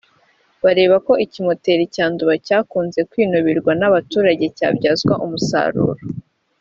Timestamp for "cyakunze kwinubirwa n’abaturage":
2.47-4.45